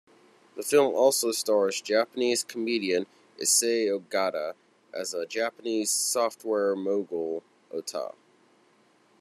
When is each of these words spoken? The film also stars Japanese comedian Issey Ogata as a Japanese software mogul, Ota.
The 0.55 0.63
film 0.63 0.95
also 0.95 1.31
stars 1.31 1.79
Japanese 1.79 2.43
comedian 2.43 3.05
Issey 3.37 3.85
Ogata 3.85 4.55
as 4.91 5.13
a 5.13 5.27
Japanese 5.27 5.91
software 5.91 6.75
mogul, 6.75 7.43
Ota. 7.69 8.11